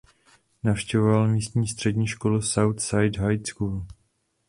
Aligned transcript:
Navštěvoval 0.63 1.27
místní 1.27 1.67
střední 1.67 2.07
školu 2.07 2.41
South 2.41 2.81
Side 2.81 3.19
High 3.21 3.41
School. 3.45 3.85